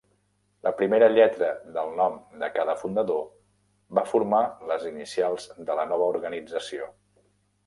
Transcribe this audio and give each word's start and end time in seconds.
La 0.67 0.69
primera 0.77 1.09
lletra 1.15 1.49
del 1.75 1.93
nom 1.99 2.15
de 2.43 2.49
cada 2.55 2.75
fundador 2.85 3.21
va 3.99 4.07
formar 4.15 4.41
les 4.73 4.89
inicials 4.95 5.47
de 5.69 5.77
la 5.83 5.87
nova 5.95 6.11
organització. 6.17 6.91